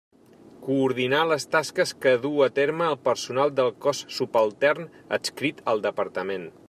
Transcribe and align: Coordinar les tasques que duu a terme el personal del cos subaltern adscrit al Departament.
Coordinar 0.67 1.19
les 1.31 1.43
tasques 1.55 1.91
que 2.05 2.13
duu 2.23 2.41
a 2.45 2.47
terme 2.55 2.87
el 2.93 2.97
personal 3.09 3.53
del 3.61 3.69
cos 3.87 4.01
subaltern 4.17 4.89
adscrit 5.19 5.63
al 5.75 5.85
Departament. 5.89 6.51